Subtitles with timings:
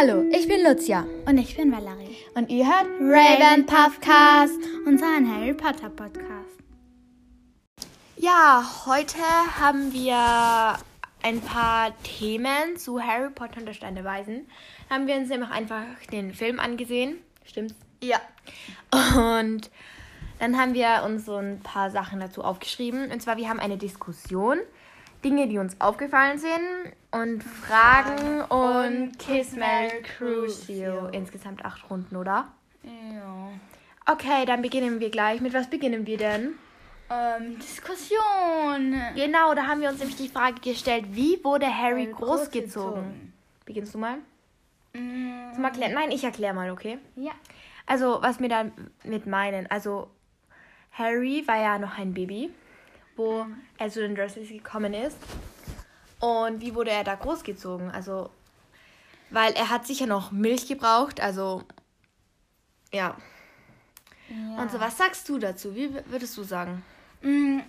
[0.00, 1.04] Hallo, ich bin Lucia.
[1.26, 2.16] Und ich bin Valerie.
[2.34, 4.60] Und ihr hört Raven Puffcast.
[4.86, 6.56] Unseren Harry Potter Podcast.
[8.16, 9.18] Ja, heute
[9.58, 10.78] haben wir
[11.22, 14.46] ein paar Themen zu Harry Potter und der Stein der Weisen.
[14.88, 15.82] Haben wir uns nämlich einfach
[16.12, 17.16] den Film angesehen.
[17.44, 17.74] Stimmt's?
[18.00, 18.20] Ja.
[19.16, 19.68] Und
[20.38, 23.10] dann haben wir uns so ein paar Sachen dazu aufgeschrieben.
[23.10, 24.58] Und zwar, wir haben eine Diskussion.
[25.24, 26.92] Dinge, die uns aufgefallen sind.
[27.10, 31.08] Und Fragen und Kiss Mary Crucio.
[31.08, 32.48] Insgesamt acht Runden, oder?
[32.82, 33.48] Ja.
[34.06, 35.40] Okay, dann beginnen wir gleich.
[35.40, 36.54] Mit was beginnen wir denn?
[37.10, 39.00] Ähm, Diskussion.
[39.14, 42.92] Genau, da haben wir uns nämlich die Frage gestellt, wie wurde Harry Harry großgezogen?
[43.02, 43.32] großgezogen.
[43.64, 44.18] Beginnst du mal?
[44.92, 45.92] Mm, Zum Erklären?
[45.94, 46.98] Nein, ich erkläre mal, okay?
[47.16, 47.32] Ja.
[47.86, 49.70] Also, was wir damit meinen.
[49.70, 50.10] Also,
[50.92, 52.50] Harry war ja noch ein Baby,
[53.18, 53.46] wo
[53.76, 55.18] er zu den Dursleys gekommen ist.
[56.20, 57.90] Und wie wurde er da großgezogen?
[57.90, 58.30] Also,
[59.30, 61.62] weil er hat sicher noch Milch gebraucht, also,
[62.92, 63.16] ja.
[64.28, 64.62] ja.
[64.62, 65.74] Und so, was sagst du dazu?
[65.74, 66.82] Wie würdest du sagen?
[67.22, 67.60] Mm,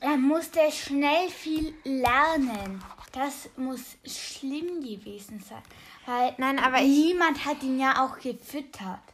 [0.00, 2.82] Er musste schnell viel lernen.
[3.12, 5.62] Das muss schlimm gewesen sein.
[6.04, 9.13] Weil Nein, aber niemand hat ihn ja auch gefüttert.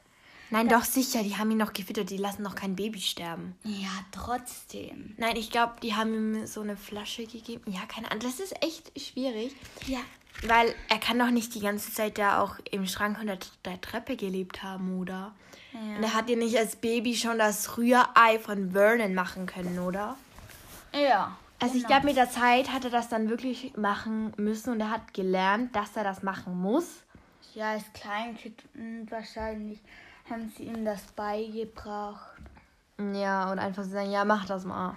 [0.50, 3.56] Nein, doch sicher, die haben ihn noch gefüttert, die lassen doch kein Baby sterben.
[3.62, 5.14] Ja, trotzdem.
[5.16, 7.62] Nein, ich glaube, die haben ihm so eine Flasche gegeben.
[7.70, 8.22] Ja, keine Ahnung.
[8.22, 9.54] Das ist echt schwierig.
[9.86, 10.00] Ja.
[10.46, 14.16] Weil er kann doch nicht die ganze Zeit da auch im Schrank unter der Treppe
[14.16, 15.34] gelebt haben, oder?
[15.72, 20.16] Und er hat ja nicht als Baby schon das Rührei von Vernon machen können, oder?
[20.92, 21.36] Ja.
[21.60, 24.90] Also ich glaube, mit der Zeit hat er das dann wirklich machen müssen und er
[24.90, 26.86] hat gelernt, dass er das machen muss.
[27.54, 28.64] Ja, als Kleinkind
[29.10, 29.78] wahrscheinlich
[30.30, 32.40] haben sie ihm das beigebracht.
[33.12, 34.96] Ja, und einfach so sagen, ja, mach das mal.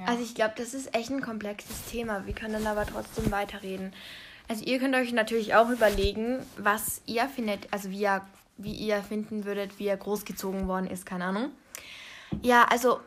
[0.00, 0.06] Ja.
[0.06, 2.26] Also ich glaube, das ist echt ein komplexes Thema.
[2.26, 3.92] Wir können dann aber trotzdem weiterreden.
[4.48, 8.22] Also ihr könnt euch natürlich auch überlegen, was ihr findet, also wie ihr,
[8.56, 11.50] wie ihr finden würdet, wie er großgezogen worden ist, keine Ahnung.
[12.42, 13.00] Ja, also,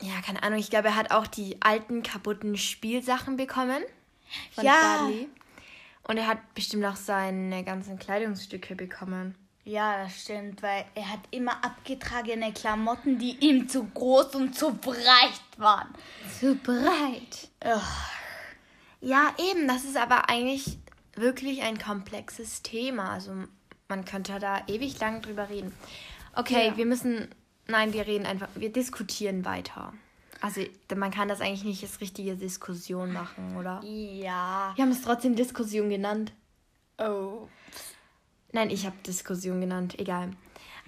[0.00, 3.82] ja, keine Ahnung, ich glaube, er hat auch die alten, kaputten Spielsachen bekommen.
[4.52, 4.98] Von Ja.
[5.00, 5.28] Dudley.
[6.04, 9.34] Und er hat bestimmt auch seine ganzen Kleidungsstücke bekommen.
[9.64, 14.72] Ja, das stimmt, weil er hat immer abgetragene Klamotten, die ihm zu groß und zu
[14.74, 15.88] breit waren.
[16.40, 17.48] Zu breit.
[19.00, 20.78] Ja, eben, das ist aber eigentlich
[21.14, 23.12] wirklich ein komplexes Thema.
[23.12, 23.32] Also
[23.88, 25.72] man könnte da ewig lang drüber reden.
[26.34, 26.76] Okay, Ja.
[26.76, 27.28] wir müssen,
[27.66, 29.92] nein, wir reden einfach, wir diskutieren weiter.
[30.40, 30.62] Also
[30.96, 33.80] man kann das eigentlich nicht als richtige Diskussion machen, oder?
[33.84, 34.72] Ja.
[34.74, 36.32] Wir haben es trotzdem Diskussion genannt.
[36.98, 37.46] Oh.
[38.52, 40.30] Nein, ich habe Diskussion genannt, egal.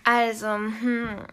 [0.04, 1.26] Also, hm,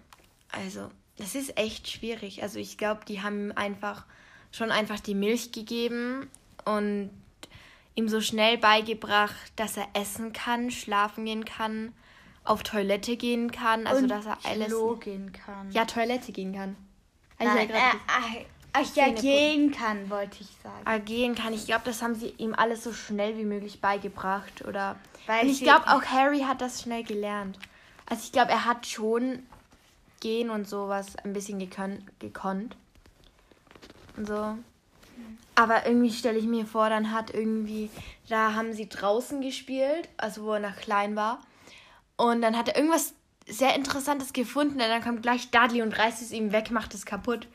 [0.52, 2.44] also, das ist echt schwierig.
[2.44, 4.06] Also ich glaube, die haben ihm einfach
[4.52, 6.30] schon einfach die Milch gegeben
[6.66, 7.12] und
[7.96, 11.94] ihm so schnell beigebracht, dass er essen kann, schlafen gehen kann,
[12.44, 14.68] auf Toilette gehen kann, also und dass er alles.
[14.68, 15.72] Klo gehen kann.
[15.72, 16.76] Ja, Toilette gehen kann.
[17.40, 18.46] Ja Nein, grad äh, gesagt.
[18.74, 20.82] Ach, ja, gehen kann, wollte ich sagen.
[20.86, 21.54] Ah, gehen kann.
[21.54, 24.66] Ich glaube, das haben sie ihm alles so schnell wie möglich beigebracht.
[24.66, 24.98] Oder
[25.28, 27.58] Weil und ich glaube, auch Harry hat das schnell gelernt.
[28.06, 29.44] Also ich glaube, er hat schon
[30.20, 32.76] gehen und sowas ein bisschen gekön gekonnt.
[34.18, 34.58] Und so.
[35.56, 37.90] Aber irgendwie stelle ich mir vor, dann hat irgendwie,
[38.30, 41.42] da haben sie draußen gespielt, also wo er noch klein war.
[42.16, 43.14] Und dann hat er irgendwas
[43.46, 44.74] sehr Interessantes gefunden.
[44.74, 47.48] Und dann kommt gleich Dudley und reißt es ihm weg, macht es kaputt.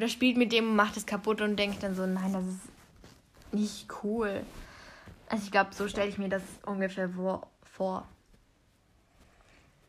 [0.00, 3.52] Oder spielt mit dem und macht es kaputt und denkt dann so, nein, das ist
[3.52, 4.42] nicht cool.
[5.28, 7.10] Also ich glaube, so stelle ich mir das ungefähr
[7.62, 8.08] vor.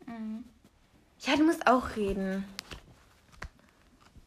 [0.06, 0.44] Mhm.
[1.22, 2.44] Ja, du musst auch reden.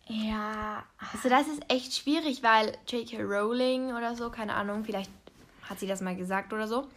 [0.06, 0.84] Ja.
[1.12, 3.20] Also das ist echt schwierig, weil J.K.
[3.20, 5.10] Rowling oder so, keine Ahnung, vielleicht
[5.68, 6.88] hat sie das mal gesagt oder so.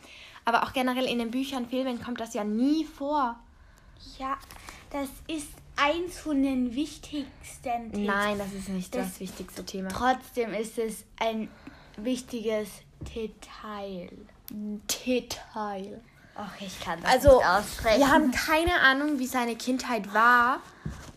[0.45, 3.37] Aber auch generell in den Büchern, Filmen kommt das ja nie vor.
[4.17, 4.37] Ja,
[4.91, 8.05] das ist eins von den wichtigsten Themen.
[8.05, 9.89] Nein, das ist nicht das, Das- wichtigste Thema.
[9.89, 11.49] Trotzdem ist es ein
[11.97, 12.67] wichtiges
[13.15, 14.09] Detail.
[14.49, 16.01] Detail.
[16.35, 18.00] Ach, ich kann das Also, nicht aussprechen.
[18.00, 20.59] wir haben keine Ahnung, wie seine Kindheit war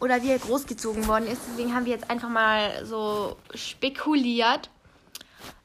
[0.00, 1.42] oder wie er großgezogen worden ist.
[1.50, 4.70] Deswegen haben wir jetzt einfach mal so spekuliert.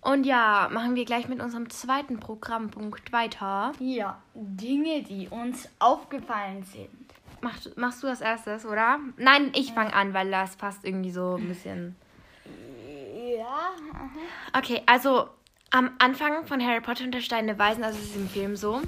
[0.02, 3.72] Und ja, machen wir gleich mit unserem zweiten Programmpunkt weiter.
[3.80, 6.90] Ja, Dinge, die uns aufgefallen sind.
[7.42, 9.00] Machst, machst du das erstes, oder?
[9.18, 11.96] Nein, ich fange an, weil das passt irgendwie so ein bisschen.
[13.38, 13.72] Ja.
[14.58, 15.30] Okay, also
[15.72, 18.56] am Anfang von Harry Potter und der Stein der Weisen, also es ist im Film
[18.56, 18.82] so,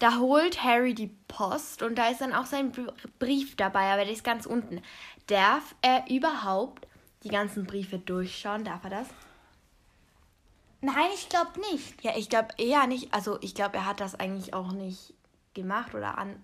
[0.00, 4.04] da holt Harry die Post und da ist dann auch sein Br- Brief dabei, aber
[4.04, 4.82] der ist ganz unten.
[5.28, 6.86] Darf er überhaupt
[7.22, 8.64] die ganzen Briefe durchschauen?
[8.64, 9.08] Darf er das?
[10.80, 12.02] Nein, ich glaube nicht.
[12.02, 13.14] Ja, ich glaube eher nicht.
[13.14, 15.14] Also ich glaube, er hat das eigentlich auch nicht
[15.54, 16.36] gemacht oder an.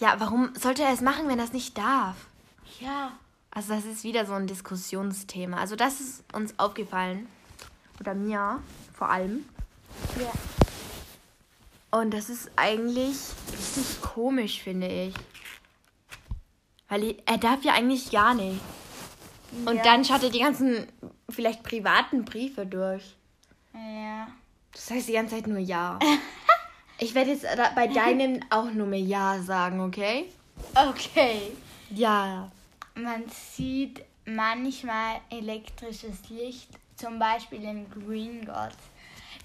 [0.00, 2.16] Ja, warum sollte er es machen, wenn er es nicht darf?
[2.80, 3.12] Ja.
[3.50, 5.58] Also das ist wieder so ein Diskussionsthema.
[5.58, 7.26] Also das ist uns aufgefallen.
[8.00, 8.60] Oder mir
[8.94, 9.44] vor allem.
[10.18, 10.32] Ja.
[11.98, 13.16] Und das ist eigentlich
[13.52, 15.14] richtig komisch, finde ich.
[16.88, 18.60] Weil er darf ja eigentlich gar nicht.
[19.66, 19.82] Und ja.
[19.82, 20.86] dann schaut er die ganzen,
[21.28, 23.16] vielleicht privaten Briefe durch.
[23.74, 24.28] Ja.
[24.72, 25.98] Das heißt die ganze Zeit nur Ja.
[27.00, 30.26] Ich werde jetzt da- bei deinem auch nur mehr Ja sagen, okay?
[30.74, 31.52] Okay.
[31.90, 32.50] Ja.
[32.94, 33.24] Man
[33.54, 38.76] sieht manchmal elektrisches Licht, zum Beispiel im Green Gods.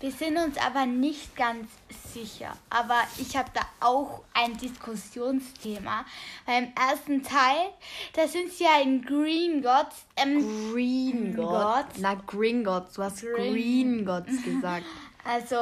[0.02, 1.68] Wir sind uns aber nicht ganz
[2.13, 2.52] sicher.
[2.69, 6.06] Aber ich habe da auch ein Diskussionsthema.
[6.46, 7.69] Weil im ersten Teil,
[8.13, 10.06] da sind sie ja in Green Gods.
[10.18, 11.48] Ähm, Green Gods.
[11.88, 12.00] Gods.
[12.00, 12.94] Na, Green Gods.
[12.96, 14.86] Du hast Green- Green Gods gesagt.
[15.24, 15.56] also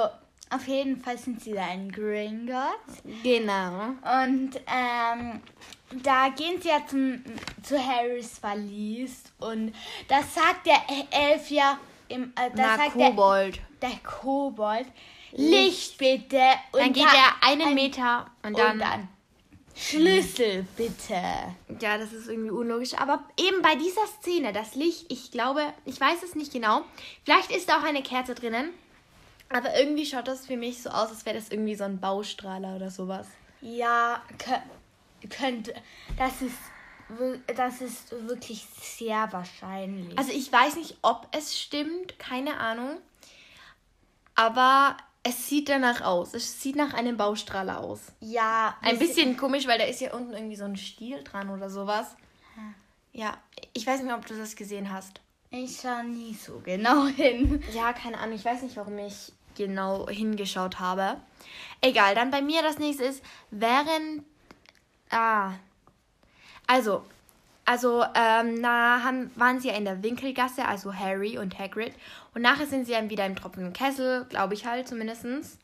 [0.54, 3.02] auf jeden Fall sind sie da in Green Gods.
[3.24, 3.94] genau.
[4.22, 5.42] Und ähm,
[6.04, 7.24] da gehen sie ja zum,
[7.62, 9.74] zu Harrys Verlies und
[10.08, 11.78] das sagt der Elf ja
[12.10, 13.62] im, äh, das Na, sagt der, Kobold.
[13.82, 14.88] der Kobold.
[15.36, 16.40] Licht bitte.
[16.74, 19.08] Und Dann geht er einen ein- Meter und und dann, dann
[19.76, 21.20] Schlüssel bitte.
[21.82, 22.94] Ja, das ist irgendwie unlogisch.
[22.94, 26.82] Aber eben bei dieser Szene, das Licht, ich glaube, ich weiß es nicht genau.
[27.24, 28.70] Vielleicht ist da auch eine Kerze drinnen.
[29.54, 32.76] Aber irgendwie schaut das für mich so aus, als wäre das irgendwie so ein Baustrahler
[32.76, 33.28] oder sowas.
[33.62, 35.74] Ja, kö- könnte.
[36.18, 36.58] Das ist,
[37.56, 40.18] das ist wirklich sehr wahrscheinlich.
[40.18, 42.98] Also ich weiß nicht, ob es stimmt, keine Ahnung.
[44.36, 46.34] Aber es sieht danach aus.
[46.34, 48.12] Es sieht nach einem Baustrahler aus.
[48.20, 51.70] ja, Ein bisschen komisch, weil da ist ja unten irgendwie so ein Stiel dran oder
[51.70, 52.16] sowas.
[53.14, 53.38] Ja,
[53.74, 55.22] ich weiß nicht, ob du das gesehen hast.
[55.52, 57.64] Ich schaue nie so genau hin.
[57.74, 58.36] Ja, keine Ahnung.
[58.36, 61.18] Ich weiß nicht, warum ich genau hingeschaut habe.
[61.82, 64.24] Egal, dann bei mir das nächste ist, während.
[65.10, 65.54] Ah.
[66.68, 67.04] Also.
[67.66, 71.94] Also, ähm, na, haben, waren sie ja in der Winkelgasse, also Harry und Hagrid.
[72.34, 75.58] Und nachher sind sie dann wieder im tropfenden Kessel, glaube ich halt zumindestens.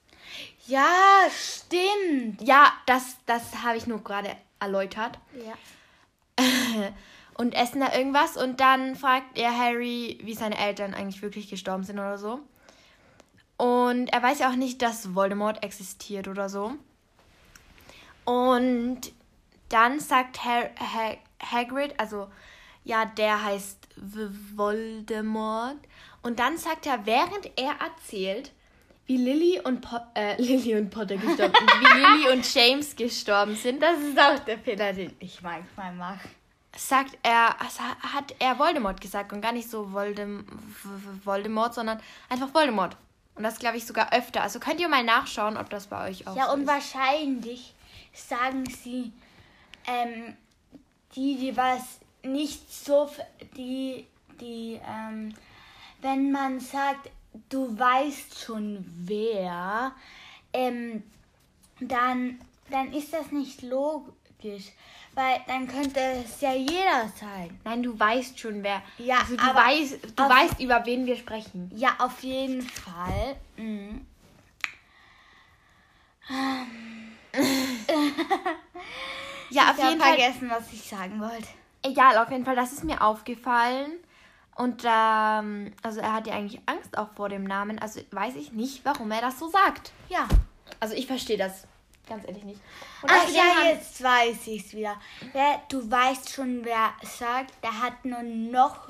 [0.65, 0.87] Ja,
[1.29, 2.41] stimmt.
[2.41, 5.19] Ja, das, das habe ich nur gerade erläutert.
[5.45, 6.45] Ja.
[7.37, 11.83] und essen da irgendwas und dann fragt er Harry, wie seine Eltern eigentlich wirklich gestorben
[11.83, 12.39] sind oder so.
[13.59, 16.75] Und er weiß ja auch nicht, dass Voldemort existiert oder so.
[18.23, 19.01] Und
[19.67, 22.29] dann sagt Har ha Hagrid, also
[22.85, 23.85] ja, der heißt
[24.55, 25.75] Voldemort.
[26.21, 28.53] Und dann sagt er, während er erzählt,
[29.07, 33.57] wie Lily und, po äh, Lily und Potter gestorben sind, wie Lily und James gestorben
[33.57, 36.29] sind, Das ist auch der Fehler, den ich manchmal mache.
[36.77, 40.45] sagt er, also hat er Voldemort gesagt und gar nicht so Voldem
[41.25, 42.95] Voldemort, sondern einfach Voldemort.
[43.39, 44.41] Und das glaube ich sogar öfter.
[44.43, 46.67] Also könnt ihr mal nachschauen, ob das bei euch auch Ja, so und ist.
[46.67, 47.73] wahrscheinlich
[48.13, 49.13] sagen sie,
[49.87, 50.35] ähm,
[51.15, 53.09] die, die was nicht so,
[53.55, 54.05] die,
[54.41, 55.33] die, ähm,
[56.01, 57.09] wenn man sagt,
[57.47, 59.93] du weißt schon wer,
[60.51, 61.01] ähm,
[61.79, 64.73] dann, dann ist das nicht logisch,
[65.19, 67.59] weil dann könnte es ja jeder sein.
[67.65, 68.81] Nein, du weißt schon, wer.
[68.97, 71.69] Ja, also du aber weißt, du auf- weißt, über wen wir sprechen.
[71.75, 73.35] Ja, auf jeden Fall.
[73.57, 74.05] Mhm.
[79.51, 80.15] Ja, auf Ich habe jeden Fall.
[80.15, 81.47] vergessen, was ich sagen wollte.
[81.81, 83.93] Egal, auf jeden Fall, das ist mir aufgefallen.
[84.55, 87.79] Und ähm, also er hat ja eigentlich Angst auch vor dem Namen.
[87.79, 89.91] Also weiß ich nicht, warum er das so sagt.
[90.09, 90.27] Ja.
[90.79, 91.65] Also ich verstehe das
[92.09, 92.59] ganz ehrlich nicht.
[93.01, 94.95] Und Ach ja, haben- jetzt weiß ich es wieder.
[95.33, 98.89] Wer, du weißt schon, wer sagt, der hat nur noch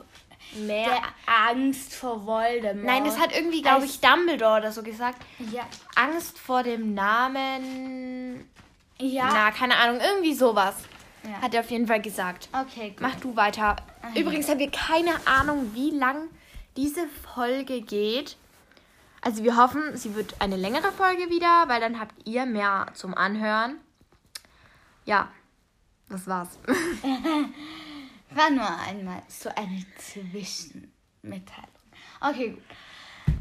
[0.56, 1.02] mehr.
[1.50, 2.86] Angst vor Voldemort.
[2.86, 5.22] Nein, das hat irgendwie, glaube ich, Dumbledore oder so gesagt.
[5.52, 5.68] Ja.
[5.96, 8.50] Angst vor dem Namen.
[9.00, 9.30] Ja.
[9.32, 10.76] Na, keine Ahnung, irgendwie sowas.
[11.24, 11.42] Ja.
[11.42, 12.50] Hat er auf jeden Fall gesagt.
[12.54, 13.02] Okay, gut.
[13.02, 13.76] Mach du weiter.
[14.16, 16.30] Übrigens haben wir keine Ahnung, wie lang
[16.78, 18.38] diese Folge geht.
[19.22, 23.14] Also wir hoffen, sie wird eine längere Folge wieder, weil dann habt ihr mehr zum
[23.14, 23.78] Anhören.
[25.06, 25.30] Ja,
[26.10, 26.58] das war's.
[28.32, 31.68] War nur einmal so eine Zwischenmitteilung.
[32.22, 32.64] Okay, gut.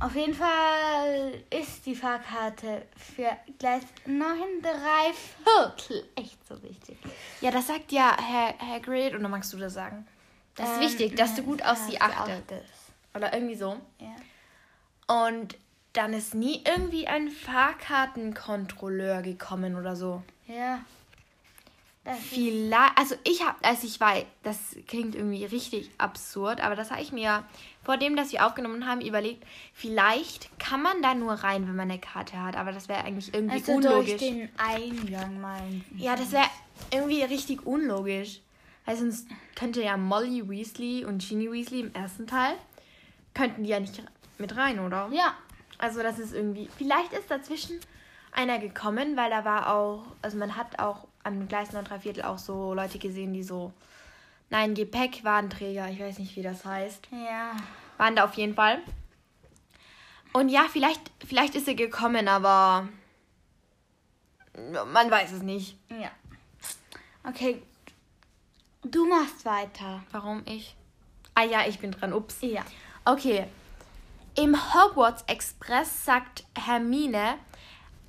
[0.01, 6.97] Auf jeden Fall ist die Fahrkarte für Gleis 9 drei Viertel echt so wichtig.
[7.41, 9.15] Ja, das sagt ja Herr Hagrid.
[9.15, 10.07] Und dann magst du das sagen.
[10.55, 12.43] Das ist Ähm, wichtig, dass du gut auf sie achtest.
[12.53, 12.65] achtest.
[13.15, 13.77] Oder irgendwie so.
[13.99, 15.25] Ja.
[15.27, 15.57] Und
[15.99, 20.23] dann ist nie irgendwie ein Fahrkartenkontrolleur gekommen oder so.
[20.47, 20.81] Ja.
[22.31, 27.03] Vielleicht, also ich habe, als ich war, das klingt irgendwie richtig absurd, aber das habe
[27.03, 27.45] ich mir
[27.83, 31.91] vor dem, dass wir aufgenommen haben, überlegt, vielleicht kann man da nur rein, wenn man
[31.91, 34.21] eine Karte hat, aber das wäre eigentlich irgendwie Also durch unlogisch.
[34.21, 35.85] den Eingang meinen.
[35.97, 36.47] Ja, das wäre
[36.93, 38.41] irgendwie richtig unlogisch.
[38.87, 42.55] Weil sonst könnte ja Molly Weasley und Ginny Weasley im ersten Teil,
[43.35, 44.03] könnten die ja nicht
[44.39, 45.11] mit rein, oder?
[45.13, 45.35] Ja.
[45.79, 47.79] Also das ist irgendwie, vielleicht ist dazwischen
[48.33, 52.25] einer gekommen, weil da war auch, also man hat auch am Gleis 9 3 Viertel
[52.25, 53.73] auch so Leute gesehen, die so,
[54.51, 57.53] nein, Gepäckwarenträger, ich weiß nicht, wie das heißt, Ja.
[57.97, 58.81] waren da auf jeden Fall.
[60.33, 62.89] Und ja, vielleicht, vielleicht ist er gekommen, aber
[64.93, 65.77] man weiß es nicht.
[65.89, 66.11] Ja.
[67.25, 67.63] Okay.
[68.83, 70.03] Du machst weiter.
[70.13, 70.77] Warum ich?
[71.35, 72.39] Ah ja, ich bin dran, ups.
[72.41, 72.65] Ja.
[73.05, 73.47] Okay.
[74.41, 77.39] Im Hogwarts Express sagt Hermine,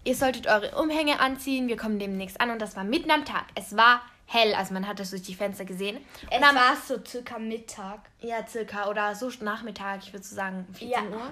[0.04, 3.46] ihr solltet eure Umhänge anziehen, wir kommen demnächst an und das war mitten am Tag.
[3.56, 5.98] Es war hell, also man hat das durch die Fenster gesehen.
[6.30, 8.02] Es Und am, war so circa Mittag.
[8.22, 11.02] ja, circa oder so Nachmittag, ich würde so sagen 14 Ja.
[11.02, 11.32] Uhr.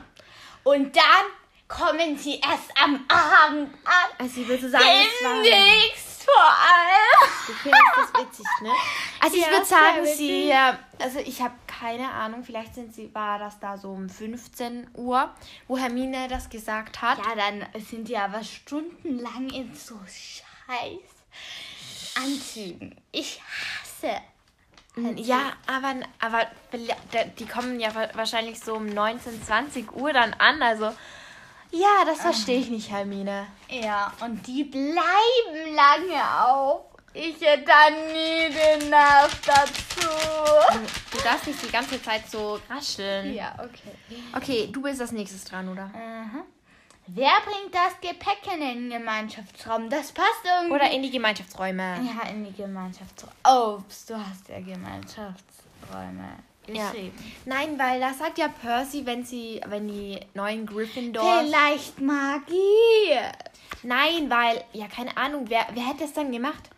[0.63, 1.03] Und dann
[1.67, 4.09] kommen sie erst am Abend an.
[4.17, 7.31] Also ich würde so sagen, es war Demnächst vor allem.
[7.47, 8.71] Du findest das witzig, ne?
[9.21, 10.53] Also ich Ja, würde sagen, sie,
[10.99, 15.33] also ich habe keine Ahnung, vielleicht sind sie, war das da so um 15 Uhr,
[15.67, 17.17] wo Hermine das gesagt hat.
[17.19, 20.99] Ja, dann sind die aber stundenlang in so scheiß
[22.15, 22.95] Anzügen.
[23.11, 24.15] Ich hasse.
[25.17, 26.47] Ja, aber, aber
[27.37, 30.59] die kommen ja wa- wahrscheinlich so um 19, 20 Uhr dann an.
[30.63, 30.91] Also,
[31.71, 33.47] ja, das verstehe ich nicht, Hermine.
[33.69, 36.81] Ja, und die bleiben lange auf.
[37.13, 40.07] Ich hätte da nie den Nerv dazu.
[41.11, 43.33] Du darfst nicht die ganze Zeit so rascheln.
[43.33, 44.23] Ja, okay.
[44.35, 45.89] Okay, du bist als nächstes dran, oder?
[45.93, 46.43] Aha.
[47.07, 49.89] Wer bringt das Gepäck in den Gemeinschaftsraum?
[49.89, 50.75] Das passt irgendwie.
[50.75, 51.81] Oder in die Gemeinschaftsräume.
[51.81, 53.33] ja, in die Gemeinschaftsräume.
[53.77, 56.93] Ups, du hast ja Gemeinschaftsräume Ja.
[57.45, 61.45] Nein, weil da sagt ja Percy, wenn sie, wenn die neuen Gryffindors.
[61.45, 63.17] Vielleicht Magie.
[63.83, 66.69] Nein, weil, ja, keine Ahnung, wer, wer hätte das dann gemacht?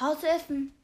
[0.00, 0.74] Hausessen.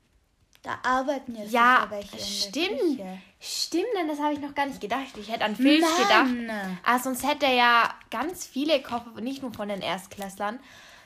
[0.62, 3.00] Da arbeiten jetzt Ja, welche der stimmt.
[3.40, 5.16] Stimmt, denn das habe ich noch gar nicht gedacht.
[5.18, 5.80] Ich hätte an Mann.
[6.46, 6.76] gedacht.
[6.84, 10.60] Ah, sonst hätte er ja ganz viele Koffer, nicht nur von den Erstklässlern,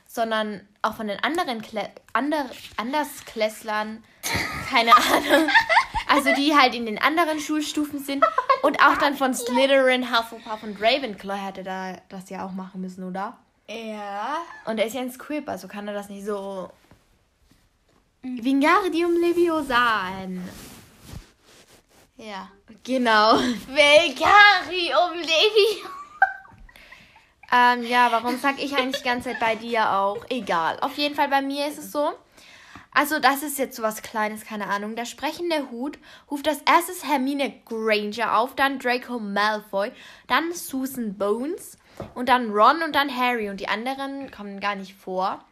[0.09, 4.03] sondern auch von den anderen Klä ander Andersklässlern.
[4.69, 5.49] Keine Ahnung.
[6.09, 8.25] Also die halt in den anderen Schulstufen sind.
[8.63, 13.05] Und auch dann von Slytherin, Hufflepuff und Ravenclaw hätte da das ja auch machen müssen,
[13.05, 13.37] oder?
[13.69, 14.39] Ja.
[14.67, 16.71] Und er ist ja ein Squib, also kann er das nicht so...
[18.23, 20.11] Wingardium Leviosa.
[22.17, 22.49] Ja.
[22.83, 23.37] Genau.
[23.37, 25.83] Vegarium Levi.
[27.53, 30.25] Ähm, ja, warum sag ich eigentlich die ganze Zeit bei dir auch?
[30.31, 30.79] Egal.
[30.81, 32.15] Auf jeden Fall bei mir ist es so.
[32.95, 34.97] Also, das ist jetzt so was Kleines, keine Ahnung.
[34.97, 35.99] Der sprechende Hut
[36.31, 39.91] ruft als erstes Hermine Granger auf, dann Draco Malfoy,
[40.29, 41.77] dann Susan Bones
[42.15, 43.51] und dann Ron und dann Harry.
[43.51, 45.45] Und die anderen kommen gar nicht vor.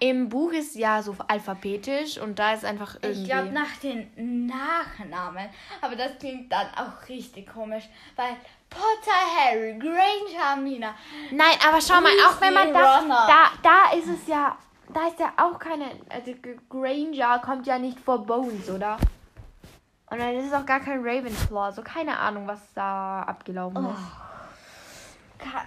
[0.00, 3.22] Im Buch ist ja so alphabetisch und da ist einfach irgendwie.
[3.22, 5.48] Ich glaube nach den Nachnamen.
[5.80, 7.84] Aber das klingt dann auch richtig komisch.
[8.16, 8.36] Weil
[8.68, 10.94] Potter, Harry, Granger, Hermine.
[11.30, 13.28] Nein, aber schau mal, auch wenn man Weasley, da, Ronald.
[13.28, 14.56] da, da ist es ja,
[14.94, 16.32] da ist ja auch keine, also
[16.68, 18.96] Granger kommt ja nicht vor Bones, oder?
[20.10, 23.98] Und dann ist es auch gar kein Ravenclaw, so keine Ahnung, was da abgelaufen ist.
[25.38, 25.66] Ka-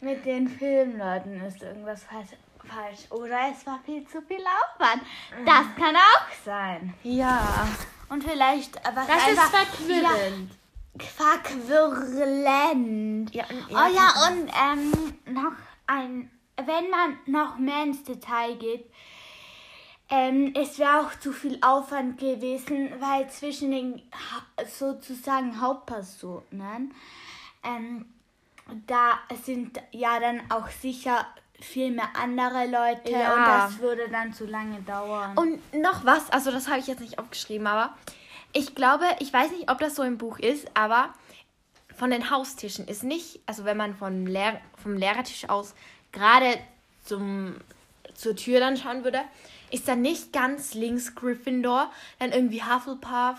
[0.00, 2.30] Mit den Filmleuten ist irgendwas falsch.
[2.64, 3.00] falsch.
[3.10, 5.02] Oder es war viel zu viel Aufwand.
[5.44, 6.94] Das kann auch sein.
[7.02, 7.66] Ja,
[8.08, 10.50] Und vielleicht was das ist einfach verquirrend.
[10.98, 13.34] verquirlend.
[13.34, 14.92] Ja, und- oh ja, und ähm,
[15.34, 15.52] noch
[15.86, 18.84] ein, wenn man noch mehr ins Detail geht,
[20.10, 26.94] ähm, es wäre auch zu viel Aufwand gewesen, weil zwischen den ha sozusagen Hauptpersonen,
[27.64, 28.06] ähm,
[28.86, 31.26] da sind ja dann auch sicher
[31.60, 33.34] viel mehr andere Leute Ja.
[33.34, 35.36] und das würde dann zu lange dauern.
[35.38, 37.94] Und noch was, also das habe ich jetzt nicht aufgeschrieben, aber
[38.52, 41.14] ich glaube, ich weiß nicht, ob das so im Buch ist, aber
[41.96, 45.74] von den Haustischen ist nicht, also wenn man vom, Lehr vom Lehrertisch aus
[46.14, 46.58] gerade
[47.04, 47.56] zum,
[48.14, 49.20] zur Tür dann schauen würde,
[49.70, 53.38] ist dann nicht ganz links Gryffindor, dann irgendwie Hufflepuff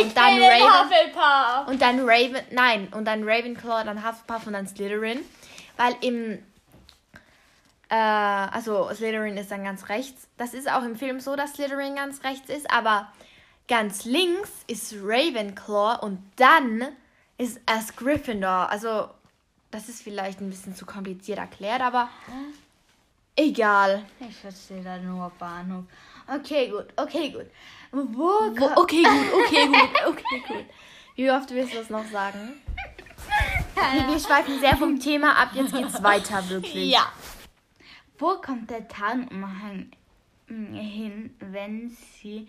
[0.00, 1.68] und dann Raven Hufflepuff.
[1.68, 5.20] und dann Raven, nein, und dann Ravenclaw, dann Hufflepuff und dann Slytherin,
[5.76, 6.38] weil im
[7.88, 10.26] äh, also Slytherin ist dann ganz rechts.
[10.38, 13.12] Das ist auch im Film so, dass Slytherin ganz rechts ist, aber
[13.68, 16.88] ganz links ist Ravenclaw und dann
[17.38, 18.70] ist erst Gryffindor.
[18.70, 19.08] Also
[19.72, 22.08] das ist vielleicht ein bisschen zu kompliziert erklärt, aber
[23.34, 24.04] egal.
[24.20, 25.84] Ich verstehe da nur Bahnhof.
[26.28, 27.46] Okay, gut, okay, gut.
[27.90, 30.66] Wo, Wo, okay, gut, okay, gut, okay, gut.
[31.16, 32.60] Wie oft willst du das noch sagen?
[33.74, 36.90] Wir, wir schweifen sehr vom Thema ab, jetzt geht's weiter, wirklich.
[36.90, 37.10] Ja.
[38.18, 39.90] Wo kommt der Tarnumhang
[40.46, 42.48] hin, wenn sie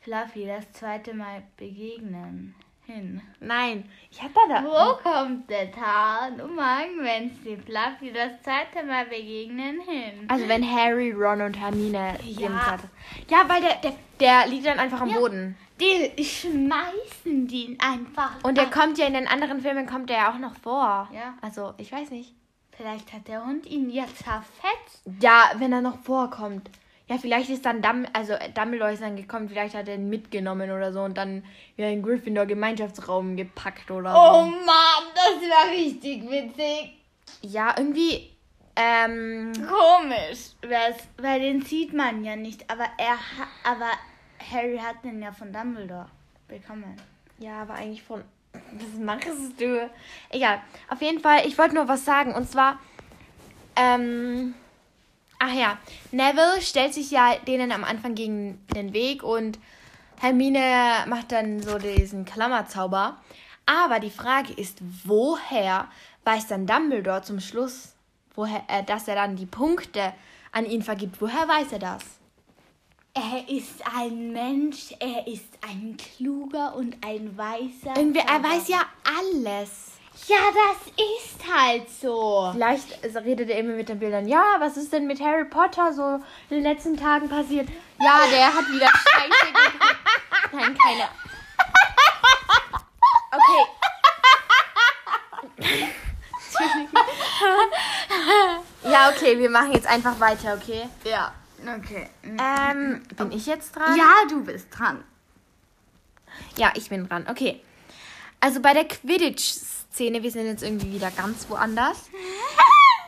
[0.00, 2.54] Fluffy das zweite Mal begegnen?
[2.86, 3.22] Hin.
[3.40, 4.62] Nein, ich hab da da.
[4.64, 9.80] Wo kommt der Tarnumhang, wenn sie Fluffy das zweite Mal begegnen?
[9.80, 10.26] Hin.
[10.28, 12.48] Also wenn Harry, Ron und Hermine Ja.
[12.48, 12.90] den Vater-
[13.30, 15.18] Ja, weil der, der, der liegt dann einfach am Ja.
[15.18, 15.56] Boden.
[15.80, 18.36] Die schmeißen den einfach.
[18.44, 18.72] Und der ab.
[18.72, 21.08] kommt ja in den anderen Filmen kommt der ja auch noch vor.
[21.12, 21.34] Ja.
[21.40, 22.34] Also, ich weiß nicht.
[22.76, 25.02] Vielleicht hat der Hund ihn ja zerfetzt.
[25.20, 26.68] Ja, wenn er noch vorkommt.
[27.06, 30.08] Ja, vielleicht ist dann Dum also äh, Dumbledore ist dann gekommen, vielleicht hat er ihn
[30.08, 31.44] mitgenommen oder so und dann
[31.76, 34.46] wieder in Gryffindor Gemeinschaftsraum gepackt oder Oh so.
[34.46, 36.96] Mann, das war richtig witzig.
[37.42, 38.30] Ja, irgendwie
[38.74, 40.52] ähm Komisch.
[41.18, 42.70] Weil den sieht man ja nicht.
[42.70, 43.18] Aber er
[43.64, 43.90] aber
[44.52, 46.06] Harry hat den ja von Dumbledore
[46.48, 46.96] bekommen.
[47.38, 49.90] ja, aber eigentlich von was machst du?
[50.30, 50.62] Egal.
[50.88, 52.78] Auf jeden Fall, ich wollte nur was sagen und zwar
[53.76, 54.54] ähm
[55.38, 55.78] ach ja,
[56.12, 59.58] Neville stellt sich ja denen am Anfang gegen den Weg und
[60.20, 63.18] Hermine macht dann so diesen Klammerzauber.
[63.66, 65.88] Aber die Frage ist, woher
[66.24, 67.94] weiß dann Dumbledore zum Schluss,
[68.34, 70.12] woher, äh, dass er dann die Punkte
[70.52, 71.20] an ihn vergibt?
[71.20, 72.02] Woher weiß er das?
[73.14, 77.96] Er ist ein Mensch, er ist ein kluger und ein weiser.
[77.96, 79.83] Irgendwie, er weiß ja alles.
[80.26, 82.50] Ja, das ist halt so.
[82.52, 84.26] Vielleicht redet er immer mit den Bildern.
[84.26, 87.68] Ja, was ist denn mit Harry Potter so in den letzten Tagen passiert?
[88.00, 89.84] Ja, der hat wieder Scheiße gekriegt.
[90.52, 91.08] Nein, keine.
[93.32, 93.66] Okay.
[98.84, 100.88] ja, okay, wir machen jetzt einfach weiter, okay?
[101.04, 102.08] Ja, okay.
[102.22, 103.96] Ähm, bin ich jetzt dran?
[103.96, 105.04] ja, du bist dran.
[106.56, 107.26] Ja, ich bin dran.
[107.28, 107.60] Okay.
[108.40, 108.86] Also bei der
[109.94, 112.10] Quidditch-Szene, wir sind jetzt irgendwie wieder ganz woanders.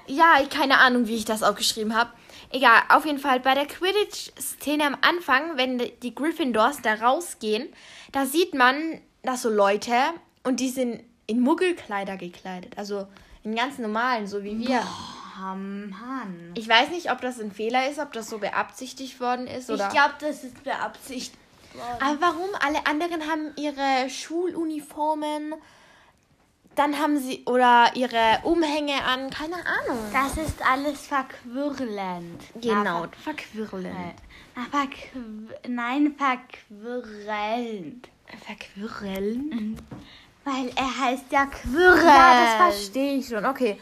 [0.08, 2.12] Ja, keine Ahnung, wie ich das aufgeschrieben habe.
[2.52, 7.68] Egal, auf jeden Fall bei der Quidditch-Szene am Anfang, wenn die Gryffindors da rausgehen,
[8.12, 9.96] da sieht man, dass so Leute
[10.44, 12.78] und die sind in Muggelkleider gekleidet.
[12.78, 13.08] Also
[13.42, 14.80] in ganz normalen, so wie wir.
[15.40, 16.52] Oh Mann.
[16.54, 19.88] Ich weiß nicht, ob das ein Fehler ist, ob das so beabsichtigt worden ist oder.
[19.88, 21.36] Ich glaube, das ist beabsichtigt
[21.74, 22.00] worden.
[22.00, 22.50] Aber warum?
[22.64, 25.52] Alle anderen haben ihre Schuluniformen,
[26.76, 29.98] dann haben sie oder ihre Umhänge an, keine Ahnung.
[30.12, 32.40] Das ist alles verquirlend.
[32.60, 33.34] genau, ver-
[34.54, 35.18] na, verqu
[35.68, 38.08] nein, verquirlend.
[38.44, 39.76] Verquirlen?
[40.44, 42.04] Weil er heißt ja Quirrell.
[42.06, 43.44] Ja, das verstehe ich schon.
[43.44, 43.80] Okay.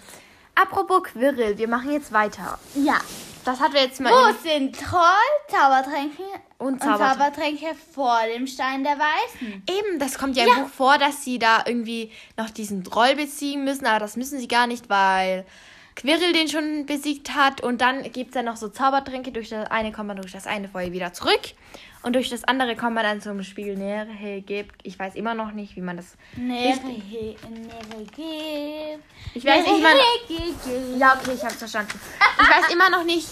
[0.55, 2.59] Apropos Quirrell, wir machen jetzt weiter.
[2.75, 2.99] Ja.
[3.45, 4.11] Das hatten wir jetzt mal.
[4.13, 5.01] Wo in- sind Troll,
[5.49, 6.23] Zaubertränke
[6.59, 7.19] Und und Zaubertränke.
[7.19, 9.63] Zaubertränke vor dem Stein der Weißen?
[9.69, 10.55] Eben, das kommt ja im Ja.
[10.63, 14.49] Buch vor, dass sie da irgendwie noch diesen Troll besiegen müssen, aber das müssen sie
[14.49, 15.45] gar nicht, weil
[15.97, 19.31] Quirrell den schon besiegt hat und dann gibt es ja noch so Zaubertränke.
[19.31, 21.41] Durch das eine kommt man durch das eine Feuer wieder zurück
[22.03, 24.07] und durch das andere kommt man dann zum Spiegel näher
[24.41, 24.81] gibt.
[24.83, 26.17] Ich weiß immer noch nicht, wie man das.
[28.15, 29.01] Gib.
[29.35, 29.65] Ich weiß
[30.27, 30.99] gib, gib.
[30.99, 31.99] Ja, okay, ich hab's verstanden.
[32.41, 33.29] Ich weiß immer noch nicht,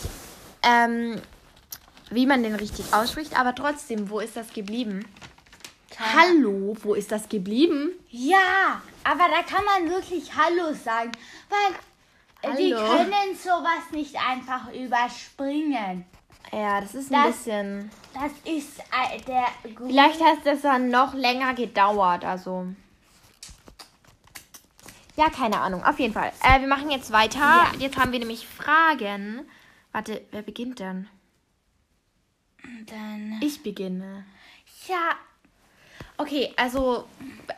[0.62, 1.20] ähm,
[2.10, 5.04] wie man den richtig ausspricht, aber trotzdem, wo ist das geblieben?
[5.98, 7.90] Hallo, wo ist das geblieben?
[8.08, 11.12] Ja, aber da kann man wirklich Hallo sagen,
[11.50, 11.76] weil
[12.42, 12.86] äh, die Hallo.
[13.04, 16.04] können sowas nicht einfach überspringen.
[16.52, 17.90] Ja, das ist ein Das- bisschen.
[18.14, 19.90] Das ist äh, der Grund.
[19.90, 22.66] Vielleicht hat das dann noch länger gedauert, also.
[25.16, 25.84] Ja, keine Ahnung.
[25.84, 26.32] Auf jeden Fall.
[26.42, 27.38] Äh, wir machen jetzt weiter.
[27.38, 27.72] Ja.
[27.78, 29.46] Jetzt haben wir nämlich Fragen.
[29.92, 31.08] Warte, wer beginnt denn?
[32.86, 34.24] Dann, Ich beginne.
[34.88, 34.96] ja,
[36.16, 37.08] Okay, also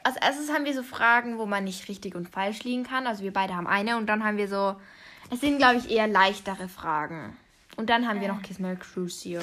[0.04, 3.06] als erstes haben wir so Fragen, wo man nicht richtig und falsch liegen kann.
[3.06, 4.76] Also wir beide haben eine und dann haben wir so,
[5.30, 7.36] es sind glaube ich eher leichtere Fragen.
[7.76, 9.40] Und dann haben wir noch Kiss Mary Crucio.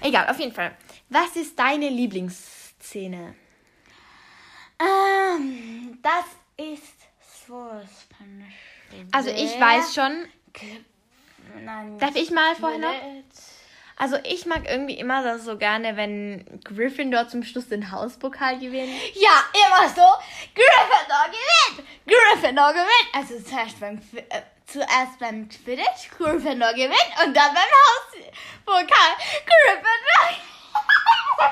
[0.00, 0.74] Egal, auf jeden Fall.
[1.10, 3.34] Was ist deine Lieblingsszene?
[4.80, 6.24] ähm, das
[6.56, 8.44] ist sowas von
[9.12, 10.26] Also ich weiß schon.
[11.64, 12.94] Nein, Darf ich mal vorher noch?
[14.00, 18.92] Also ich mag irgendwie immer das so gerne, wenn Gryffindor zum Schluss den Hauspokal gewinnt.
[19.14, 20.02] Ja, immer so.
[20.54, 21.88] Gryffindor gewinnt.
[22.06, 23.08] Gryffindor gewinnt.
[23.12, 26.10] Also zuerst beim, äh, zuerst beim Quidditch.
[26.16, 27.10] Gryffindor gewinnt.
[27.24, 29.16] Und dann beim Hauspokal.
[29.44, 30.44] Gryffindor.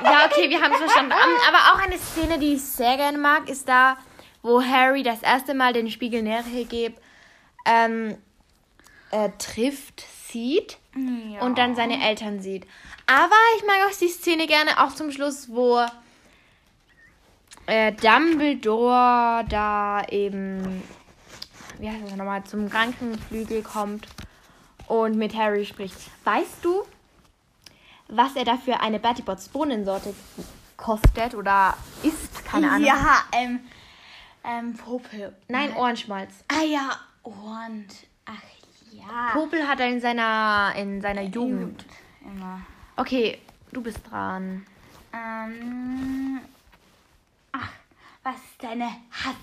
[0.05, 1.13] Ja, okay, wir haben es verstanden.
[1.49, 3.97] Aber auch eine Szene, die ich sehr gerne mag, ist da,
[4.43, 6.97] wo Harry das erste Mal den Spiegel Nerhegeb
[7.65, 8.17] ähm,
[9.11, 10.79] äh, trifft, sieht.
[10.97, 11.43] Ja.
[11.43, 12.67] und dann seine Eltern sieht.
[13.07, 15.85] Aber ich mag auch die Szene gerne, auch zum Schluss, wo
[17.67, 20.83] äh, Dumbledore da eben,
[21.79, 24.07] wie heißt das nochmal, zum Krankenflügel kommt
[24.89, 25.97] und mit Harry spricht.
[26.25, 26.85] Weißt du,
[28.09, 30.15] was er dafür eine Bertie Botts Bohnensorte
[30.77, 32.45] kostet oder isst?
[32.45, 32.87] Keine Ahnung.
[32.87, 33.61] Ja, ähm,
[34.45, 35.37] ähm, Popel.
[35.49, 36.33] Nein, Ohrenschmalz.
[36.49, 37.89] Ah ja, und,
[38.25, 38.43] ach
[38.93, 39.31] ja.
[39.33, 41.85] Popel hat er in seiner, in seiner Jugend.
[42.21, 42.61] Immer.
[42.97, 43.39] Okay,
[43.73, 44.67] du bist dran.
[45.13, 46.41] Ähm,
[47.53, 47.71] ach,
[48.23, 49.35] was ist deine Hass?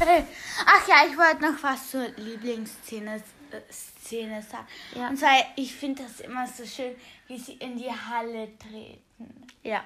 [0.00, 3.16] Ach ja, ich wollte noch was zur Lieblingsszene
[3.50, 4.66] äh, Szene sagen.
[4.94, 5.08] Ja.
[5.08, 6.94] Und zwar, ich finde das immer so schön,
[7.26, 9.46] wie sie in die Halle treten.
[9.62, 9.84] Ja.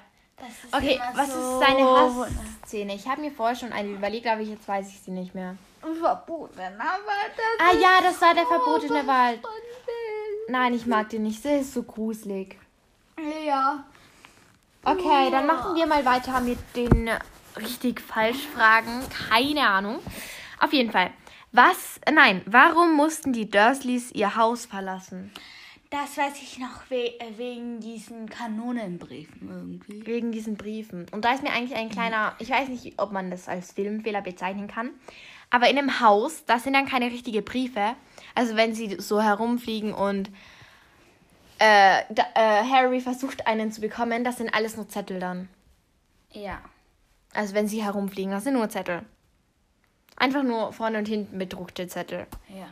[0.71, 2.95] Okay, was so ist seine Hassszene?
[2.95, 5.55] Ich habe mir vorher schon eine überlegt, aber jetzt weiß ich sie nicht mehr.
[5.99, 9.41] Verboten, aber das Ah ja, das war der verbotene Wald.
[10.47, 11.43] Nein, ich mag den nicht.
[11.43, 12.57] Der ist so gruselig.
[13.45, 13.83] Ja.
[14.83, 17.09] Okay, dann machen wir mal weiter mit den
[17.57, 19.01] richtig falsch Fragen.
[19.29, 19.99] Keine Ahnung.
[20.59, 21.11] Auf jeden Fall.
[21.51, 25.31] Was, nein, warum mussten die Dursleys ihr Haus verlassen?
[25.93, 30.07] Das weiß ich noch we äh, wegen diesen Kanonenbriefen irgendwie.
[30.07, 31.05] Wegen diesen Briefen.
[31.11, 34.23] Und da ist mir eigentlich ein kleiner, ich weiß nicht, ob man das als Filmfehler
[34.23, 34.89] bezeichnen kann,
[35.51, 37.93] aber in einem Haus, da sind dann keine richtigen Briefe.
[38.33, 40.29] Also wenn sie so herumfliegen und
[41.59, 45.47] äh, da, äh, Harry versucht einen zu bekommen, das sind alles nur Zettel dann.
[46.31, 46.59] Ja.
[47.35, 49.03] Also wenn sie herumfliegen, das sind nur Zettel.
[50.15, 52.25] Einfach nur vorne und hinten bedruckte Zettel.
[52.49, 52.69] Ja.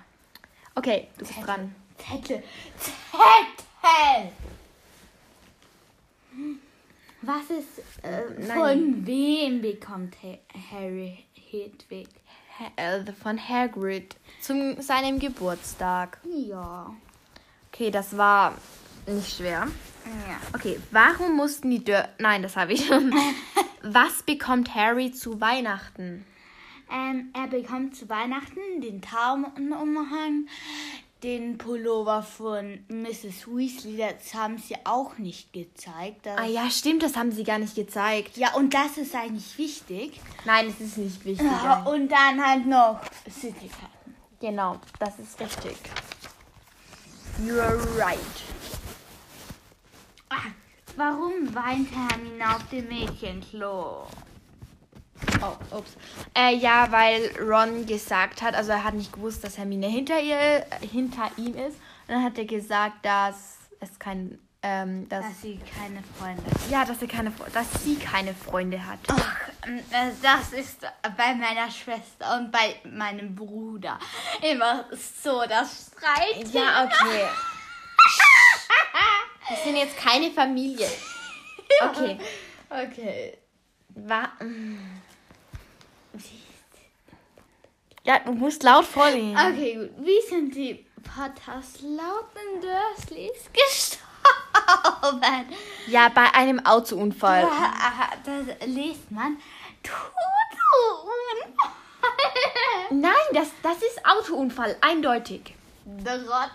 [0.74, 1.76] Okay, du bist dran.
[2.08, 2.44] Zettel.
[2.80, 4.32] Zettel!
[7.22, 10.40] Was ist, äh, von wem bekommt Ha-
[10.72, 12.08] Harry Hedwig?
[12.76, 16.20] Äh, von Hagrid zum seinem Geburtstag.
[16.26, 16.94] Ja.
[17.72, 18.56] Okay, das war
[19.08, 19.68] nicht schwer.
[20.28, 20.40] Ja.
[20.54, 22.10] Okay, warum mussten die Dör...
[22.18, 23.14] Nein, das habe ich schon.
[23.84, 26.26] Was bekommt Harry zu Weihnachten?
[26.92, 30.48] Ähm, er bekommt zu Weihnachten den Taubenumhang,
[31.24, 33.48] den Pullover von Mrs.
[33.48, 33.98] Weasley.
[33.98, 36.28] Das haben sie auch nicht gezeigt.
[36.28, 38.38] Ah ja, stimmt, das haben sie gar nicht gezeigt.
[38.38, 40.20] ja, und das ist eigentlich wichtig.
[40.46, 41.46] Nein, es ist nicht wichtig.
[41.46, 44.16] Ja, und dann halt noch Citykarten.
[44.40, 45.78] Genau, das ist richtig.
[47.46, 48.18] You're right.
[50.30, 50.50] Ah,
[50.96, 54.08] warum weint Hermine auf dem Mädchenklo?
[55.42, 55.96] Oh, ups.
[56.38, 60.38] Äh, ja, weil Ron gesagt hat, also er hat nicht gewusst, dass Hermine hinter ihr,
[60.38, 61.78] äh, hinter ihm ist.
[62.08, 66.70] Und dann hat er gesagt, dass es kein, ähm, dass, Dass sie keine Freunde hat.
[66.70, 69.00] ja, dass er keine, dass sie keine Freunde hat.
[69.08, 70.82] Ach, äh, das ist
[71.18, 73.98] bei meiner Schwester und bei meinem Bruder
[74.42, 74.86] immer
[75.22, 76.48] so das Streit.
[76.54, 77.28] Ja, okay.
[79.48, 80.88] Wir sind jetzt keine Familie.
[81.82, 82.18] Okay.
[82.70, 83.38] Okay.
[83.96, 85.02] Wa mm.
[88.04, 89.38] Ja, du musst laut vorlesen.
[89.38, 90.06] Okay, gut.
[90.06, 95.46] Wie sind die Potters lauten Dursleys gestorben?
[95.88, 97.44] Ja, bei einem Autounfall.
[97.46, 99.38] Ah, Das liest man.
[99.84, 101.54] Totunfall.
[102.92, 105.56] Nein, das, das ist Autounfall, eindeutig.
[106.04, 106.52] Trotzdem.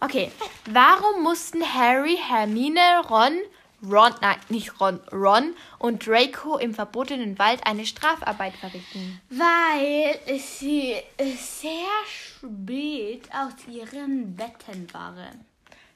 [0.00, 0.32] Okay,
[0.66, 3.38] warum mussten Harry, Hermine, Ron,
[3.82, 9.20] Ron, nein, nicht Ron, Ron und Draco im verbotenen Wald eine Strafarbeit verrichten?
[9.30, 15.46] Weil sie sehr spät aus ihren Betten waren.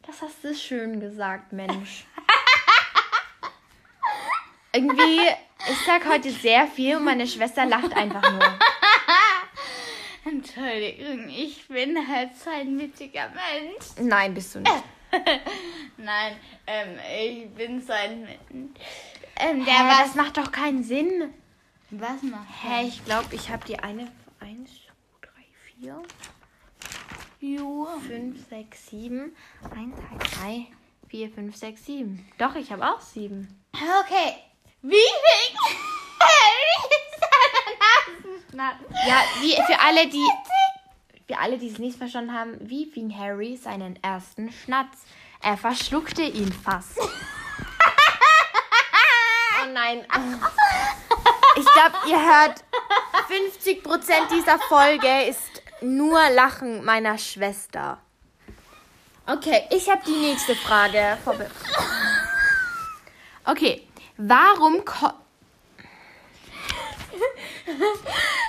[0.06, 2.06] Das hast du schön gesagt, Mensch.
[4.72, 5.20] Irgendwie,
[5.70, 8.58] ich sag heute sehr viel und meine Schwester lacht einfach nur.
[10.24, 13.86] Entschuldigung, ich bin halt so ein witziger Mensch.
[14.00, 14.72] Nein, bist du nicht.
[15.96, 18.70] Nein, ähm, ich bin so ein Mensch.
[19.37, 19.98] Ähm, der Hä, was.
[20.07, 21.33] das macht doch keinen Sinn.
[21.90, 24.11] Was macht Hä, ich glaube, ich habe die eine.
[24.40, 25.44] Eins, zwei, drei,
[25.79, 26.03] vier,
[27.40, 27.88] Jo.
[28.07, 29.35] fünf, sechs, sieben.
[29.74, 30.66] Eins, zwei, drei,
[31.09, 32.27] vier, fünf, sechs, sieben.
[32.38, 33.62] Doch, ich habe auch sieben.
[33.72, 34.35] Okay.
[34.83, 35.57] Wie fing
[36.20, 38.87] Harry seinen Nasenschnappen?
[39.07, 40.27] Ja, wie für alle, die.
[41.26, 45.04] Für alle, die es nicht verstanden haben, wie fing Harry seinen ersten Schnatz?
[45.40, 46.98] Er verschluckte ihn fast.
[47.00, 47.08] oh
[49.72, 50.06] nein.
[51.56, 52.62] Ich glaube, ihr hört
[53.28, 57.98] 50% dieser Folge ist nur Lachen meiner Schwester.
[59.26, 61.16] Okay, ich habe die nächste Frage.
[63.46, 65.10] Okay, warum ko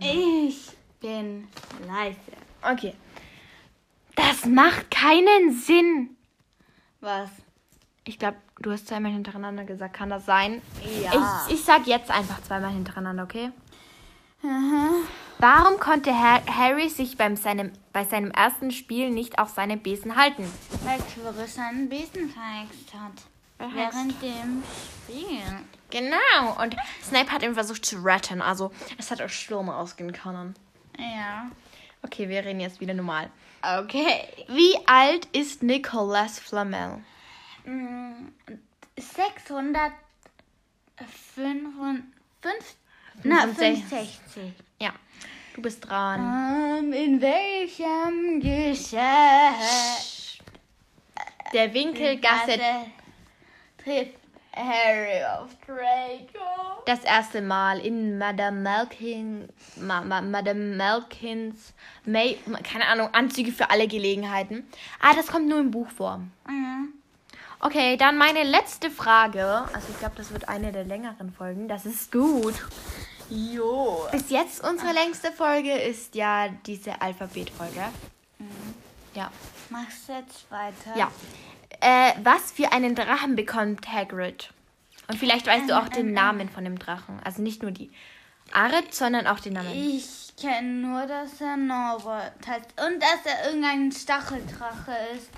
[0.00, 0.70] Ich
[1.02, 1.48] Sagen
[1.86, 2.16] leise.
[2.62, 2.94] Okay.
[4.16, 6.16] Das macht keinen Sinn.
[7.00, 7.30] Was?
[8.04, 9.94] Ich glaube, du hast zweimal hintereinander gesagt.
[9.94, 10.60] Kann das sein?
[11.02, 11.46] Ja.
[11.48, 13.50] Ich, ich sag jetzt einfach zweimal hintereinander, okay?
[14.42, 15.06] Mhm.
[15.38, 20.16] Warum konnte Har Harry sich beim seinem, bei seinem ersten Spiel nicht auf seine Besen
[20.16, 20.50] halten?
[20.84, 23.12] Weil Quirrell seinen Besen verhext hat.
[23.56, 23.96] Verhext.
[23.96, 24.62] Während dem
[25.06, 25.42] Spiel.
[25.90, 26.62] Genau.
[26.62, 28.40] Und Snape hat ihn versucht zu retten.
[28.42, 30.54] Also, es hat auch Stürme ausgehen können.
[30.98, 31.50] Ja.
[32.02, 33.30] Okay, wir reden jetzt wieder normal.
[33.62, 34.26] Okay.
[34.48, 37.04] Wie alt ist Nicholas Flamel?
[37.64, 38.28] Mm,
[38.96, 39.92] 665.
[43.22, 44.20] Na, 65.
[44.80, 44.92] Ja,
[45.54, 46.78] du bist dran.
[46.78, 49.00] Ähm, in welchem Geschäft
[51.52, 52.58] Der Winkelgasse
[53.82, 54.19] trifft
[54.54, 56.60] Harry auf Draco?
[56.86, 61.72] das erste Mal in Madame Malkin, Ma, Ma, Madame Malkins,
[62.04, 64.66] May, keine Ahnung, Anzüge für alle Gelegenheiten.
[65.00, 66.20] Ah, das kommt nur im Buch vor.
[66.48, 66.94] Mhm.
[67.60, 69.44] Okay, dann meine letzte Frage.
[69.72, 71.68] Also ich glaube, das wird eine der längeren Folgen.
[71.68, 72.54] Das ist gut.
[73.28, 74.08] Jo.
[74.10, 77.84] Bis jetzt unsere längste Folge ist ja diese Alphabetfolge.
[79.14, 79.30] Ja.
[79.68, 80.96] Machst du jetzt weiter?
[80.96, 81.12] Ja.
[81.80, 84.50] Äh, was für einen Drachen bekommt Hagrid?
[85.08, 87.20] Und vielleicht weißt du auch den Namen von dem Drachen.
[87.24, 87.90] Also nicht nur die
[88.52, 89.70] Art, sondern auch den Namen.
[89.72, 95.30] Ich kenne nur, dass er Norbert heißt und dass er irgendein Stacheldrache ist.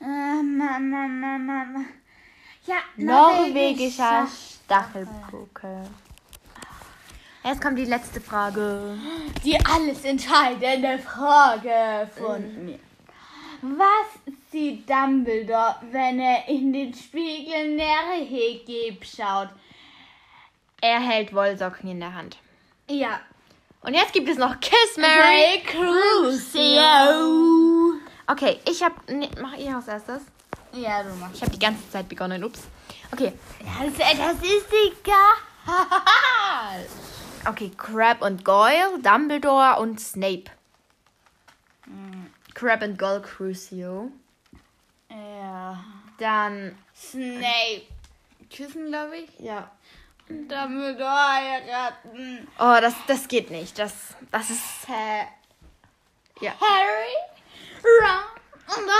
[0.00, 1.86] Ähm, ähm, ähm, ähm, ähm.
[2.66, 4.26] Ja, Norwegischer
[4.64, 5.82] Stachelpukkel.
[7.44, 8.98] Jetzt kommt die letzte Frage.
[9.44, 12.78] Die alles entscheidende Frage von mir.
[13.74, 19.48] Was sieht Dumbledore, wenn er in den Spiegel Nerhegeb schaut?
[20.80, 22.38] Er hält Wollsocken in der Hand.
[22.88, 23.20] Ja.
[23.80, 25.62] Und jetzt gibt es noch Kiss Mary.
[25.64, 26.80] Crucio.
[28.28, 28.92] Okay, ich hab.
[29.10, 30.22] Nee, mach ich als erstes.
[30.72, 31.34] Ja, du machst.
[31.36, 32.44] Ich habe die ganze Zeit begonnen.
[32.44, 32.62] Ups.
[33.12, 33.32] Okay.
[33.58, 35.24] Das, das ist egal.
[37.48, 40.44] Okay, Crab und Goyle, Dumbledore und Snape.
[42.56, 44.10] Crab und Goyle Crucio.
[45.10, 45.84] Ja.
[46.18, 46.74] Dann.
[46.94, 47.82] Snape.
[48.50, 49.38] Küssen, glaube ich.
[49.38, 49.70] Ja.
[50.30, 52.48] Und Dumbledore heiraten.
[52.58, 53.78] Oh, das, das geht nicht.
[53.78, 54.88] Das, das ist.
[54.88, 55.26] Ha
[56.40, 56.54] Ja.
[56.58, 57.16] Harry,
[57.84, 58.90] Ron und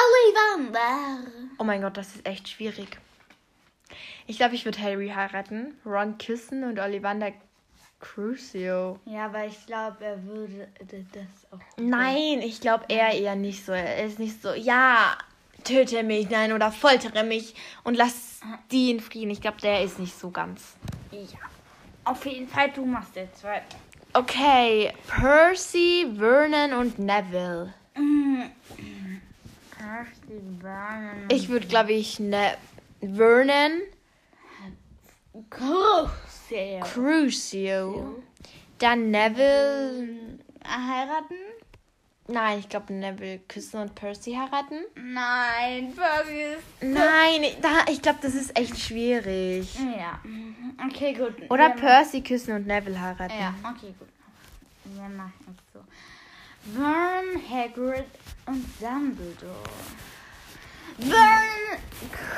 [0.68, 1.30] Ollivander.
[1.56, 2.98] Oh mein Gott, das ist echt schwierig.
[4.26, 7.32] Ich glaube, ich würde Harry heiraten, Ron küssen und Ollivander
[8.00, 8.98] Crucio.
[9.06, 10.68] Ja, aber ich glaube, er würde
[11.12, 11.64] das auch.
[11.78, 13.72] Nein, ich glaube er eher nicht so.
[13.72, 15.16] Er ist nicht so, ja,
[15.64, 17.54] töte mich, nein, oder foltere mich
[17.84, 19.30] und lass die in Frieden.
[19.30, 20.74] Ich glaube, der ist nicht so ganz.
[21.10, 21.38] Ja.
[22.04, 23.76] Auf jeden Fall, du machst jetzt weiter.
[24.12, 27.74] Okay, Percy, Vernon und Neville.
[31.28, 32.56] Ich würde, glaube ich, ne
[33.00, 33.82] Vernon
[36.48, 36.80] Crucio.
[36.80, 38.22] Crucio.
[38.78, 40.38] Dann Neville.
[40.64, 41.36] Heiraten?
[42.28, 44.84] Nein, ich glaube Neville küssen und Percy heiraten.
[44.96, 46.58] Nein, vergiss.
[46.80, 49.72] Nein, da, ich glaube, das ist echt schwierig.
[49.96, 50.20] Ja.
[50.88, 51.34] Okay, gut.
[51.50, 53.38] Oder Wir Percy küssen und Neville heiraten.
[53.38, 54.08] Ja, okay, gut.
[54.84, 55.80] Wir machen es so.
[56.74, 58.06] Vern, Hagrid
[58.46, 59.54] und Dumbledore.
[60.98, 61.80] Vern,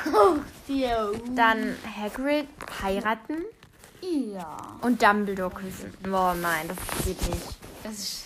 [0.03, 1.33] Crucio.
[1.35, 2.47] Dann Hagrid
[2.83, 3.45] heiraten
[4.01, 4.57] Ja.
[4.81, 5.93] und Dumbledore küssen.
[6.05, 7.41] Oh nein, das geht nicht.
[7.83, 8.25] Das ist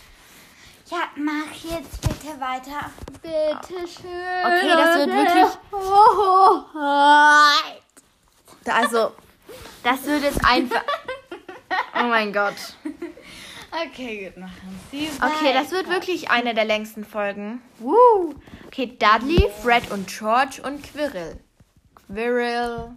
[0.89, 2.91] Ja, mach jetzt bitte weiter.
[3.21, 4.45] Bitte schön.
[4.45, 5.57] Okay, das wird wirklich-
[8.73, 9.11] also,
[9.83, 10.83] das wird jetzt einfach.
[11.95, 12.55] Oh mein Gott.
[13.71, 17.61] Okay, gut, machen Sie Okay, das wird wirklich eine der längsten Folgen.
[17.79, 18.35] Woo.
[18.67, 21.39] Okay, Dudley, Fred und George und Quirrell.
[22.07, 22.91] Quirrell.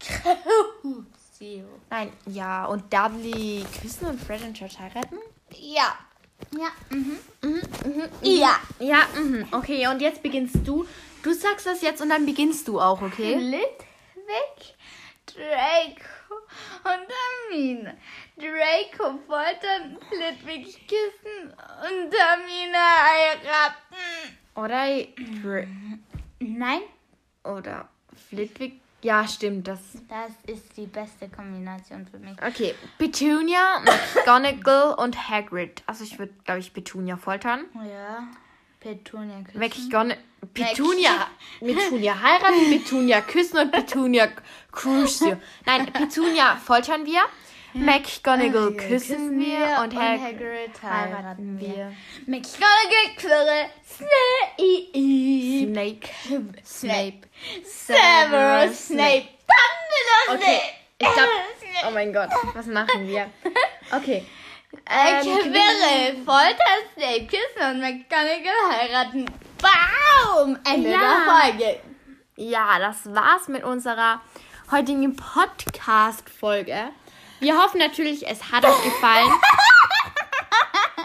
[1.44, 1.64] Crucio.
[1.90, 2.64] Nein, ja.
[2.66, 5.18] Und Dudley küssen und Fred und George heiraten?
[5.50, 5.98] Ja.
[6.52, 6.68] Ja.
[6.90, 7.18] Mhm.
[7.42, 8.56] Mhm, mhm, Ja.
[8.78, 9.46] Ja, mhm.
[9.52, 10.86] Okay, und jetzt beginnst du.
[11.22, 13.34] Du sagst das jetzt und dann beginnst du auch, okay?
[13.36, 14.74] Litwick,
[15.26, 16.34] Draco
[16.84, 17.06] und
[17.50, 17.96] Hermine.
[18.36, 24.36] Draco foltern, Litwick küssen und Hermine heiraten.
[24.54, 25.04] Oder
[25.42, 25.66] Dr-
[26.40, 26.80] Nein,
[27.44, 27.88] oder
[28.28, 28.80] Flitwick.
[29.04, 29.80] Ja, stimmt, das.
[30.08, 32.40] das ist die beste Kombination für mich.
[32.42, 35.82] Okay, Petunia, McGonagall und Hagrid.
[35.86, 37.66] Also ich würde, glaube ich, Petunia foltern.
[37.86, 38.26] Ja.
[38.80, 39.58] Petunia küssen.
[39.58, 40.24] McGonagall.
[40.54, 41.26] Petunia.
[41.60, 44.28] Petunia heiraten, Petunia küssen und Petunia
[44.72, 45.36] Crucio.
[45.66, 47.20] Nein, Petunia foltern wir.
[47.74, 51.92] McGonagall küssen wir und, Hag Hagrid heiraten wir.
[52.26, 54.92] McGonagall quirre Snape.
[55.64, 56.08] Snake.
[56.64, 57.20] Snape.
[57.64, 59.28] Severus Snape.
[59.50, 60.60] Dumbledore Okay,
[60.98, 61.06] ich.
[61.08, 61.86] Snape.
[61.86, 63.28] Oh mein Gott, was machen wir?
[63.90, 64.24] Okay.
[64.88, 69.26] Ähm, Ähm, Quirrell, Folter, Snape küssen und McGonagall heiraten.
[69.60, 70.58] Baum!
[70.64, 70.98] Ende Ja.
[71.00, 71.80] der Folge.
[72.36, 74.20] Ja, das war's mit unserer
[74.70, 76.88] heutigen Podcast-Folge.
[77.44, 79.30] Wir hoffen natürlich, es hat euch gefallen.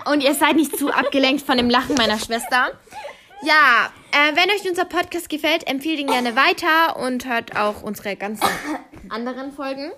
[0.06, 2.71] Und ihr seid nicht zu abgelenkt von dem Lachen meiner Schwester.
[3.41, 8.15] Ja, äh, wenn euch unser Podcast gefällt, empfehlt ihn gerne weiter und hört auch unsere
[8.15, 8.47] ganzen
[9.10, 9.91] anderen Folgen.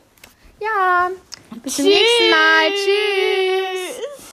[0.60, 1.12] Ja,
[1.62, 2.69] bis zum nächsten Mal.
[2.71, 4.21] Tschüss.